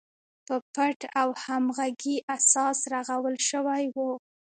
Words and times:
پر 0.47 0.59
پټ 0.75 0.99
او 1.21 1.29
همغږي 1.43 2.15
اساس 2.35 2.77
رغول 2.93 3.35
شوې 3.49 3.83
وه. 3.95 4.11